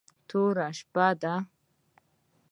[0.27, 1.35] توره شپه ده.